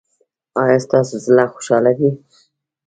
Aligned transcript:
ایا 0.61 0.77
ستاسو 0.85 1.15
زړه 1.25 1.43
خوشحاله 1.53 1.91
دی؟ 1.99 2.09